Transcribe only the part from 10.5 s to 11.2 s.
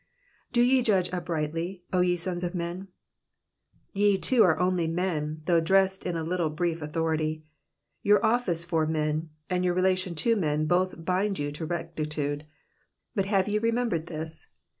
both